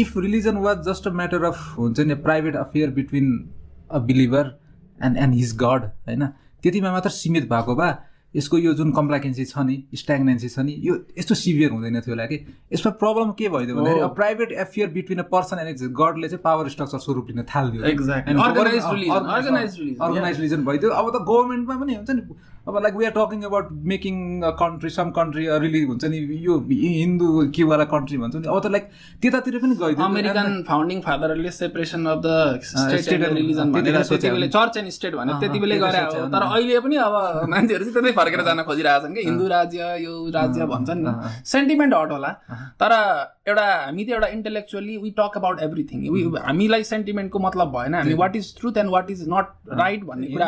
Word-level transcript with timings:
If 0.00 0.18
religion 0.18 0.56
was 0.66 0.76
just 0.88 1.08
a 1.08 1.10
matter 1.12 1.44
of 1.44 1.58
हुन्छ 1.78 2.00
नि 2.00 2.14
private 2.26 2.56
affair 2.56 2.90
between 2.92 3.26
a 3.90 3.98
believer 4.10 4.44
and 5.04 5.16
and 5.16 5.34
his 5.34 5.56
god 5.62 5.90
होइन? 6.06 6.26
त्यतिमा 6.62 6.92
मात्र 6.92 7.10
सीमित 7.10 7.44
भएको 7.50 7.74
भए 7.76 7.92
यसको 8.34 8.58
यो 8.58 8.72
जुन 8.74 8.90
कम्प्लाकेन्सी 8.92 9.44
छ 9.44 9.58
नि 9.66 9.76
स्ट्याग्नेन्सी 9.96 10.48
छ 10.48 10.58
नि 10.58 10.74
यो 10.80 10.94
यस्तो 11.18 11.34
सिभियर 11.34 11.70
हुँदैन 11.70 12.00
थियो 12.00 12.12
होला 12.14 12.26
कि। 12.26 12.36
यसमा 12.72 12.90
प्रब्लम 13.00 13.30
के 13.38 13.48
भइदियो 13.48 13.76
भन्दाखेरि 13.76 14.08
private 14.18 14.52
affair 14.64 14.88
between 14.90 15.18
a 15.18 15.26
person 15.32 15.56
and 15.58 15.82
गडले 16.00 16.28
चाहिँ 16.28 16.42
पावर 16.44 16.68
स्ट्रक्चर 16.74 16.98
स्वरूप 17.06 17.26
लिन 17.30 17.42
थालिदियो 17.50 17.82
अर्गनाइज 20.00 20.40
रिजन 20.40 20.60
भइदियो। 20.64 20.90
अब 20.92 21.06
त 21.10 21.22
गभर्मेन्टमा 21.30 21.74
पनि 21.80 21.92
हुन्छ 21.94 22.10
नि 22.10 22.22
अब 22.68 22.76
like 22.82 22.94
we 22.94 23.04
are 23.04 23.12
talking 23.12 23.42
about 23.44 23.68
making 23.90 24.16
a 24.42 24.50
country 24.60 24.90
some 24.90 25.10
country 25.18 25.46
really 25.60 25.82
हुन्छ 25.84 26.04
नि 26.04 26.18
यो 26.46 26.58
हिन्दू 26.70 27.28
वाला 27.70 27.84
कन्ट्री 27.92 28.18
भन्छ 28.18 28.34
नि। 28.36 28.46
अब 28.46 28.60
त 28.60 28.66
लाइक 28.72 28.84
त्यतातिर 29.22 29.58
पनि 29.58 29.74
गइदियो। 29.80 30.04
American 30.06 30.62
founding 30.68 31.00
फादरले 31.00 31.50
separation 31.50 32.06
of 32.06 32.18
the 32.26 32.28
state 32.64 33.12
and 33.12 33.36
religion 33.38 33.72
भनेर 33.72 33.96
त्यति 34.02 34.30
बेला 34.30 34.48
चर्च 34.56 34.76
एन्ड 34.76 34.90
स्टेट 34.98 35.14
भने 35.14 35.32
त्यति 35.40 35.58
बेलै 35.60 35.78
गरे 35.84 36.02
हो। 36.04 36.26
तर 36.36 36.42
अहिले 36.48 36.80
पनि 36.80 36.96
अब 37.06 37.14
मान्छेहरू 37.50 37.84
चाहिँ 37.84 37.94
त्यतै 37.94 38.12
फर्केर 38.20 38.40
जान 38.50 38.62
खोजिरहेछन् 38.68 39.14
कि। 39.14 39.22
हिन्दू 39.30 39.46
राज्य 39.54 39.80
यो 40.04 40.14
राज्य 40.36 40.60
भन्छन्। 40.74 41.00
नि 41.06 41.12
सेन्टिमेन्ट 41.54 41.94
हट 41.94 42.10
होला। 42.12 42.30
तर 42.84 42.92
एउटा 43.48 43.66
हामी 43.86 44.04
त 44.04 44.06
एउटा 44.10 44.28
intellectually 44.36 44.96
we 45.02 45.10
talk 45.18 45.32
about 45.36 45.56
everything 45.62 45.98
हामीलाई 46.44 46.82
सेन्टिमेन्टको 46.92 47.38
मतलब 47.48 47.68
भएन। 47.76 47.94
हामी 47.94 48.14
what 48.22 48.36
is 48.36 48.46
truth 48.60 48.76
and 48.84 48.90
what 48.92 49.10
is 49.10 49.24
not 49.32 49.46
right 49.80 50.04
भन्ने 50.04 50.26
कुरा 50.36 50.46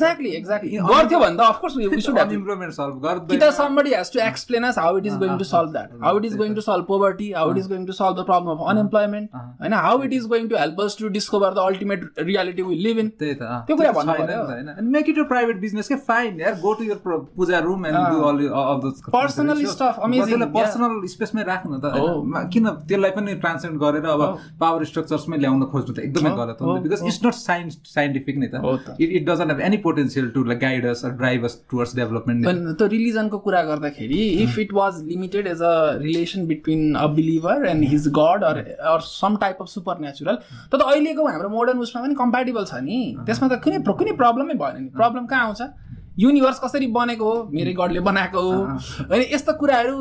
एक्ज्याक्टली 0.00 0.30
एक्ज्याक्टली 0.36 0.76
गर्थ्यो 0.78 1.18
भने 1.20 1.36
त 1.36 1.46
of course 1.46 1.76
we 1.76 2.00
should 2.00 2.18
have 2.18 2.32
improvement 2.32 2.74
solve 2.74 3.00
गर्दै 3.02 3.36
कि 3.36 3.40
त 3.42 3.50
somebody 3.54 3.94
has 3.94 4.12
to 4.12 4.20
explain 4.26 4.64
us 4.64 4.78
how 4.78 4.98
it 4.98 5.06
is 5.06 5.16
going 5.22 5.36
to 5.38 5.44
solve 5.50 5.72
that 5.72 6.04
how 6.04 6.18
it 6.18 6.24
is 6.24 6.36
going 6.36 6.54
to 6.54 6.60
solve 6.62 6.86
poverty 6.86 7.30
how 7.32 7.50
it 7.52 7.58
is 7.58 7.68
going 7.68 7.86
to 7.86 7.92
solve 7.92 8.20
the 8.20 8.24
problem 8.30 8.50
of 8.52 8.70
unemployment 8.70 9.36
होइन 9.36 9.72
how 9.78 10.02
it 10.04 10.12
is 10.12 10.26
going 10.34 10.48
to 10.48 10.56
help 10.56 10.80
us 10.82 10.96
to 11.00 11.08
discover 11.18 11.54
the 11.54 11.66
ultimate 11.66 12.22
reality 12.22 12.62
we 12.62 12.76
live 12.78 12.98
in 12.98 13.08
त्यही 13.18 13.34
त 13.34 13.52
त्यो 13.68 13.76
कुरा 13.76 13.92
भन्नु 13.98 14.18
पर्यो 14.20 14.88
make 14.90 15.08
it 15.08 15.22
private 15.28 15.60
business 15.60 15.88
के 15.88 16.00
fine 16.08 16.40
यार 16.40 16.58
go 16.60 16.74
to 16.74 16.84
your 16.84 17.18
puja 17.36 17.58
room 17.68 17.86
and 17.86 17.98
do 17.98 18.22
all 18.28 18.46
all 18.62 18.80
those 18.80 19.02
personal 19.10 19.64
stuff 19.66 20.00
amazing 20.02 20.46
personal 20.58 21.06
स्पेसमै 21.08 21.48
राख्नु 21.50 21.80
त 21.84 22.46
किन 22.52 22.70
त्यसलाई 22.84 23.10
पनि 23.12 23.34
ट्रान्सलेट 23.40 23.80
गरेर 23.84 24.10
अब 24.10 24.26
पावर 24.60 24.84
स्ट्रक्चर्समै 24.84 25.38
ल्याउन 25.38 25.64
खोज्नु 25.72 25.94
त 25.94 26.06
एकदमै 26.06 26.34
गलत 26.36 26.62
हो 26.62 26.76
because 26.80 27.06
it's 27.06 27.20
not 27.24 27.40
science 27.40 27.78
scientific 27.90 28.38
नै 28.38 28.50
त 28.54 28.96
it 28.98 29.10
it 29.10 29.28
doesn't 29.28 29.50
have 29.50 29.60
any 29.66 29.82
potential 29.90 30.28
to 30.30 30.44
guide 30.56 30.86
us 30.86 31.04
drive 31.06 31.44
us 31.44 31.60
towards 31.70 31.96
development 31.96 32.48
त 32.78 32.88
रिलिजनको 32.92 33.38
कुरा 33.40 33.62
गर्दाखेरि 33.64 34.22
if 34.42 34.58
it 34.58 34.72
was 34.74 35.02
limited 35.04 35.46
as 35.48 35.62
a 35.62 35.74
relation 36.00 36.46
between 36.46 36.94
a 36.96 37.06
believer 37.14 37.66
and 37.66 37.88
his 37.88 38.08
god 38.14 38.44
or 38.44 38.58
or 38.86 39.00
some 39.02 39.36
type 39.38 39.62
of 39.62 39.68
super 39.70 40.00
natural 40.00 40.34
त 40.34 40.74
त 40.74 40.82
अहिलेको 40.82 41.28
हाम्रो 41.28 41.48
modern 41.50 41.78
उसमा 41.80 42.02
पनि 42.02 42.14
कम्पेटेबल 42.16 42.66
छ 42.66 42.82
नि 42.84 42.98
त्यसमा 43.22 43.48
त 43.48 43.62
कुनै 43.62 43.84
कुनै 43.94 44.16
प्रब्लमै 44.16 44.54
भएन 44.56 44.82
नि 44.82 44.90
प्रब्लम 44.96 45.26
कहाँ 45.26 45.46
आउँछ 45.46 45.88
युनिभर्स 46.18 46.58
कसरी 46.60 46.86
बनेको 46.92 47.24
हो 47.26 47.48
मेरै 47.52 47.72
गडले 47.74 48.00
बनाएको 48.02 48.40
हो 48.42 48.54
होइन 49.02 49.22
यस्तो 49.32 49.52
कुराहरू 49.56 49.96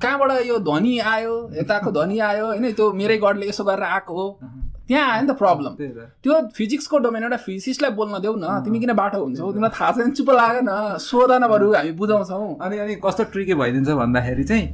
कहाँबाट 0.00 0.46
यो 0.46 0.58
ध्वनि 0.64 0.98
आयो 1.08 1.34
यताको 1.54 1.90
ध्वनि 1.92 2.18
आयो 2.26 2.46
होइन 2.46 2.72
त्यो 2.72 2.92
मेरै 3.00 3.16
गडले 3.20 3.48
यसो 3.48 3.64
गरेर 3.64 3.88
आएको 3.90 4.20
हो 4.20 4.26
त्यहाँ 4.88 5.10
आयो 5.10 5.22
नि 5.22 5.28
त 5.28 5.36
प्रब्लम 5.38 5.72
त्यो 6.22 6.32
फिजिक्सको 6.56 6.98
डोमेन 6.98 7.22
एउटा 7.22 7.36
फिजिक्सलाई 7.46 7.90
बोल्न 7.98 8.18
देऊ 8.20 8.34
न। 8.36 8.62
तिमी 8.64 8.78
किन 8.80 8.92
बाटो 8.92 9.18
हुन्छौ? 9.24 9.52
तिमीलाई 9.52 9.72
थाहा 9.78 9.90
छैन 9.92 10.10
चुप 10.12 10.30
लाग 10.30 10.56
न। 10.62 10.98
सोध 11.00 11.32
न 11.32 11.48
बरु 11.48 11.72
हामी 11.74 11.92
बुझाउँछौँ। 11.98 12.58
अनि 12.60 12.78
अनि 12.78 12.94
कस्तो 13.04 13.24
ट्रिके 13.32 13.54
भइदिन्छ 13.54 13.88
भन्दाखेरि 13.88 14.44
चाहिँ 14.44 14.64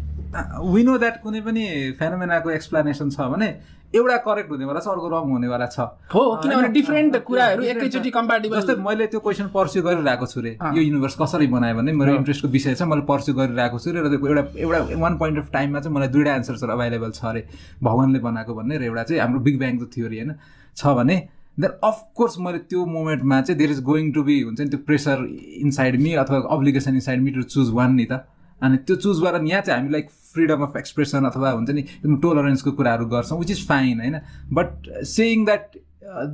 विनो 0.72 0.96
द्याट 0.98 1.16
कुनै 1.22 1.40
पनि 1.40 1.64
फेनोमेनाको 1.98 2.50
एक्सप्लेनेसन 2.50 3.10
छ 3.10 3.20
भने 3.32 3.48
एउटा 3.94 4.16
करेक्ट 4.24 4.50
हुनेवाला 4.50 4.80
छ 4.80 4.88
अर्को 4.88 5.08
रङ 5.08 5.30
हुनेवाला 5.32 5.66
छ। 5.66 5.80
हो 6.12 6.22
किनभने 6.42 6.68
डिफ्रेन्ट 6.72 7.16
कुराहरू 7.24 7.62
एकैचोटि 7.72 8.10
कम्पेटेबल 8.10 8.56
जस्तै 8.60 8.74
मैले 8.84 9.06
त्यो 9.08 9.20
क्वेसन 9.20 9.48
पर्स्यु 9.54 9.82
गरिरहेको 9.82 10.26
छु 10.28 10.40
रे। 10.40 10.52
यो 10.76 10.82
युनिभर्स 10.82 11.16
कसरी 11.16 11.46
बनायो 11.48 11.74
भने 11.80 11.92
मेरो 11.96 12.14
इन्ट्रेस्टको 12.20 12.48
विषय 12.52 12.74
छ 12.74 12.82
मैले 12.84 13.08
पर्स्यु 13.08 13.34
गरिरहेको 13.34 13.78
छु 13.80 13.88
रे। 13.92 14.00
त्यो 14.12 14.26
एउटा 14.28 14.44
एउटा 14.60 15.00
वान 15.00 15.16
पोइन्ट 15.16 15.38
अफ 15.38 15.48
टाइममा 15.52 15.80
चाहिँ 15.80 15.94
मलाई 15.96 16.08
दुइटा 16.12 16.34
एन्सर्सहरू 16.36 16.72
अभाइलेबल 16.72 17.10
छ 17.16 17.24
अरे 17.32 17.42
भगवान्ले 17.82 18.18
बनाएको 18.28 18.54
भन्ने 18.60 18.76
र 18.78 18.82
एउटा 18.92 19.02
चाहिँ 19.08 19.20
हाम्रो 19.22 19.40
बिग 19.48 19.58
ब्याङको 19.58 19.86
थ्योरी 19.96 20.16
होइन? 20.20 20.32
छ 20.76 20.86
भने 21.00 21.16
देन 21.58 21.70
अफकोर्स 21.82 22.38
मैले 22.38 22.58
त्यो 22.68 22.84
मोमेन्टमा 22.86 23.40
चाहिँ 23.40 23.58
there 23.58 23.70
is 23.72 23.80
going 23.82 24.12
to 24.12 24.22
be 24.22 24.40
हुन्छ 24.42 24.60
नि 24.60 24.68
त्यो 24.68 24.80
प्रेसर 24.84 25.16
इनसाइड 25.64 26.00
मी 26.00 26.12
अथवा 26.22 26.38
obligation 26.54 26.94
inside 26.94 27.22
me 27.22 27.30
to 27.32 27.42
choose 27.42 27.70
one 27.72 27.94
नि 27.94 28.04
त। 28.04 28.20
अनि 28.62 28.76
त्यो 28.86 28.96
चुज 28.96 29.20
गरेर 29.22 29.44
यहाँ 29.44 29.62
चाहिँ 29.62 29.80
हामी 29.80 29.92
लाइक 29.92 30.10
फ्रिडम 30.10 30.62
अफ 30.62 30.76
एक्सप्रेसन 30.76 31.24
अथवा 31.24 31.50
हुन्छ 31.50 31.70
नि 31.70 31.80
एकदम 31.80 32.16
टोलरेन्सको 32.20 32.72
कुराहरू 32.72 33.06
गर्छौँ 33.06 33.38
विच 33.38 33.50
इज 33.50 33.66
फाइन 33.68 34.00
होइन? 34.00 34.16
बट 34.52 35.04
सेयिङ 35.06 35.44
द्याट 35.44 35.76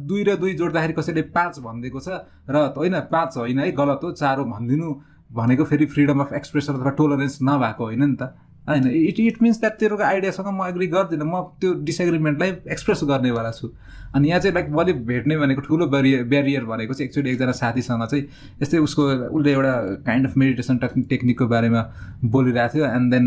दुई 0.08 0.22
र 0.24 0.36
दुई 0.36 0.54
जोड्दाखेरि 0.54 0.92
कसैले 0.92 1.22
पाँच 1.34 1.58
भनिदिएको 1.58 2.00
छ 2.00 2.08
र 2.50 2.56
होइन 2.76 3.00
पाँच 3.12 3.36
होइन 3.36 3.58
है 3.58 3.70
गलत 3.72 4.00
हो 4.04 4.12
चार 4.12 4.38
हो 4.38 4.44
भनिदिनु 4.44 4.94
भनेको 5.32 5.64
फेरि 5.64 5.86
फ्रिडम 5.86 6.20
अफ 6.20 6.32
एक्सप्रेसन 6.32 6.72
अथवा 6.74 6.90
टोलरेन्स 6.90 7.38
नभएको 7.42 7.84
होइन 7.84 8.04
नि 8.04 8.16
त। 8.16 8.34
होइन 8.68 8.86
इट 8.88 9.20
इट 9.20 9.42
मिन्स 9.42 9.60
द्याट 9.60 9.78
तेरोको 9.80 10.02
आइडियासँग 10.02 10.46
म 10.52 10.66
एग्री 10.68 10.86
गर्दिनँ। 10.94 11.24
म 11.24 11.42
त्यो 11.60 11.72
डिसएग्रिमेन्टलाई 11.84 12.50
एक्सप्रेस 12.72 13.00
गर्नेवाला 13.04 13.50
छु। 13.52 13.68
अनि 14.14 14.28
यहाँ 14.28 14.40
चाहिँ 14.40 14.54
लाइक 14.54 14.68
मैले 14.70 14.92
भेट्ने 15.04 15.36
भनेको 15.36 15.60
ठुलो 15.60 15.86
ब्यारियर 15.90 16.22
ब्यारियर 16.24 16.64
भनेको 16.64 16.94
चाहिँ 16.94 17.08
एक्चुली 17.08 17.30
एकजना 17.30 17.52
साथीसँग 17.52 18.04
चाहिँ 18.06 18.24
यस्तै 18.62 18.78
उसको 18.78 19.02
उसले 19.36 19.52
एउटा 19.52 19.72
काइन्ड 20.06 20.26
अफ 20.28 20.36
मेडिटेसन 20.36 20.76
टेक्निक 20.78 21.08
टेक्निकको 21.10 21.46
बारेमा 21.46 21.82
बोलिरहेको 22.24 22.74
थियो। 22.74 22.84
And 22.86 23.14
then 23.14 23.26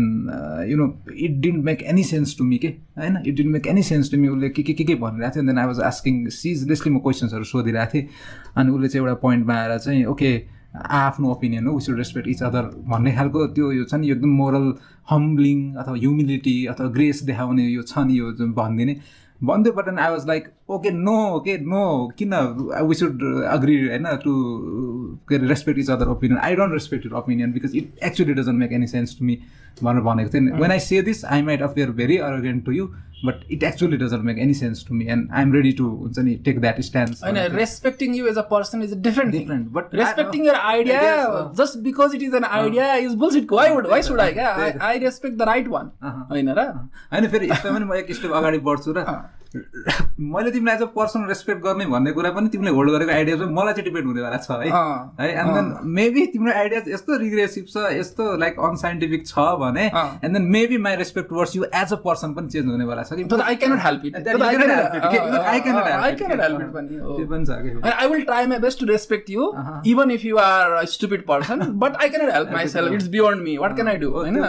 you 0.70 0.76
know 0.76 0.86
it 1.12 1.38
didn't 1.40 1.64
make 1.64 1.82
any 1.82 2.04
sense 2.04 2.36
to 2.38 2.44
me 2.44 2.58
के? 2.58 2.68
होइन 2.98 3.22
it 3.26 3.34
didn't 3.34 3.52
make 3.52 3.66
any 3.66 3.82
sense 3.82 4.10
to 4.10 4.18
me 4.18 4.28
उसले 4.28 4.48
के 4.48 4.62
के 4.62 4.72
के 4.72 4.84
के 4.84 4.94
भनिरहेको 4.94 5.34
थियो। 5.34 5.46
Then 5.46 5.58
I 5.58 5.66
was 5.66 5.80
asking 5.92 6.28
ceaselessly 6.32 6.92
म 6.92 6.98
क्वेसन्सहरू 6.98 7.44
सोधिरहेको 7.44 7.94
थिएँ। 7.94 8.08
अनि 8.56 8.70
उसले 8.72 8.88
चाहिँ 8.88 9.06
एउटा 9.06 9.20
पोइन्टमा 9.20 9.54
आएर 9.54 9.78
चाहिँ 9.78 10.04
ओके 10.04 10.57
आफ्नो 10.74 11.30
ओपिनियन 11.30 11.66
हो 11.66 11.76
वी 11.76 11.96
रेस्पेक्ट 11.96 12.28
इच 12.28 12.42
अदर 12.42 12.62
भन्ने 12.88 13.12
खालको 13.12 13.46
त्यो 13.46 13.72
यो 13.72 13.84
छ 13.84 13.94
नि 13.94 14.10
एकदम 14.10 14.28
मोरल 14.28 14.74
हम्बलिङ 15.10 15.74
अथवा 15.74 15.94
ह्युमिलिटी 15.94 16.66
अथवा 16.66 16.86
ग्रेस 16.88 17.22
देखाउने 17.22 17.68
यो 17.68 17.82
छ 17.82 17.98
नि 17.98 18.18
यो 18.18 18.32
जुन 18.32 18.52
भनिदिने। 18.52 18.96
भन्दै 19.44 19.70
but 19.70 19.88
I 19.98 20.10
was 20.10 20.26
like 20.26 20.48
okay 20.70 20.90
no 20.90 21.16
okay 21.36 21.58
no 21.58 22.08
किन? 22.18 22.34
वी 22.88 22.94
सुड 22.94 23.22
अग्री 23.44 23.76
होइन 23.88 24.06
to 24.24 24.32
respect 25.32 25.78
each 25.80 25.90
other 25.90 26.08
opinion 26.08 26.38
I 26.44 26.56
don't 26.56 26.72
respect 26.72 27.06
your 27.06 27.14
opinion 27.18 27.52
because 27.52 27.76
it 27.76 28.04
actually 28.04 28.34
doesn't 28.34 28.58
make 28.58 28.72
any 28.72 28.86
sense 28.86 29.18
to 29.18 29.24
me 29.24 29.38
भनेर 29.82 30.02
भनेको 30.02 30.30
थिएँ। 30.34 30.50
When 30.60 30.70
I 30.70 30.80
say 30.80 31.02
this 31.02 31.24
I 31.24 31.42
might 31.42 31.62
appear 31.62 31.90
very 32.00 32.16
arrogant 32.28 32.64
to 32.66 32.72
you 32.72 32.86
but 33.24 33.40
it 33.52 33.62
actually 33.64 33.96
doesn't 33.96 34.24
make 34.24 34.38
any 34.38 34.54
sense 34.54 34.84
to 34.88 34.94
me 34.94 35.04
and 35.10 35.30
I 35.32 35.42
am 35.42 35.52
ready 35.52 35.72
to 35.78 35.84
हुन्छ 36.02 36.18
नि 36.18 36.34
take 36.44 36.60
that 36.60 36.80
stand 36.88 37.14
होइन 37.24 37.38
respecting 37.54 38.14
you 38.16 38.26
as 38.26 38.38
a 38.38 38.42
person 38.50 38.82
is 38.82 38.92
different 39.02 39.32
different 39.32 39.68
but 39.72 39.94
respecting 39.94 40.46
your 40.46 40.54
idea 40.54 41.00
just 41.58 41.78
because 41.84 42.14
it 42.14 42.22
is 42.22 42.34
an 42.34 42.44
idea 42.44 42.94
is 43.06 43.14
bullshit 43.24 43.52
why 43.52 43.70
would 43.74 43.86
why 43.90 44.02
should 44.02 44.20
I 44.20 44.32
can 44.32 44.54
I 44.88 44.98
respect 44.98 45.36
the 45.38 45.48
right 45.48 45.68
one 45.68 45.90
होइन 46.30 46.48
र? 46.58 46.68
होइन 47.12 47.26
फेरि 47.26 47.50
यस्तो 47.50 47.74
पनि 47.74 47.84
म 47.84 47.94
एक 47.94 48.12
step 48.14 48.32
अगाडि 48.42 48.58
बढ्छु 48.70 48.94
र 48.98 49.06
मैले 50.32 50.50
तिमीलाई 50.50 50.76
एज 50.76 50.82
अ 50.82 50.86
पर्सनल 50.94 51.28
रेस्पेक्ट 51.28 51.62
गर्ने 51.62 51.84
भन्ने 51.92 52.10
कुरा 52.12 52.30
पनि 52.30 52.48
तिमीले 52.48 52.70
होल्ड 52.70 52.90
गरेको 52.92 53.12
आइडिया 53.12 53.36
चाहिँ 53.36 53.52
मलाई 53.54 53.74
चाहिँ 53.74 53.84
डिपेन्ड 53.84 54.06
हुनेवाला 54.06 54.36
छ 54.36 54.50
है। 54.50 54.68
है 55.20 55.28
एन्ड 55.34 55.54
देन 55.54 55.68
मेबी 55.98 56.24
तिम्रो 56.32 56.52
आइडिया 56.62 56.80
यस्तो 56.94 57.16
रिग्रेसिभ 57.24 57.64
छ 57.74 57.84
यस्तो 57.98 58.26
लाइक 58.44 58.60
अनसाइन्टिफिक 58.68 59.26
छ 59.26 59.46
भने 59.62 59.84
and 59.94 60.32
then 60.36 60.46
maybe 60.56 60.78
my 60.86 60.96
respect 61.02 61.28
towards 61.30 61.56
you 61.56 61.64
as 61.82 61.92
a 61.92 62.00
person 62.06 62.34
पनि 62.34 62.48
चेन्ज 62.56 62.70
हुनेवाला 62.72 63.02
छ 63.02 63.14
कि? 63.14 63.24
आई 63.42 63.56
क्यानट 63.64 63.82
हेल्प 63.86 64.06
इट 64.06 64.16
पनि 66.74 66.88
त्यो 66.88 67.26
पनि 67.26 67.44
छ 67.46 67.60
कि 67.62 67.90
I 67.92 68.08
will 68.08 68.22
try 68.24 68.46
my 68.46 68.58
best 68.66 68.80
to 68.80 68.86
respect 68.86 69.30
you 69.30 69.52
even 69.92 70.10
if 70.10 70.24
you 70.24 70.36
are 70.44 70.84
stupid 70.94 71.26
person 71.26 71.66
but 71.84 71.96
I 72.02 72.08
cannot 72.08 72.32
help 72.34 72.52
my 72.52 72.68
self 72.68 72.92
it's 72.92 73.08
beyond 73.16 73.42
me 73.42 73.56
what 73.58 73.74
can 73.74 73.88
I 73.88 73.96
do 74.04 74.10
होइन 74.10 74.40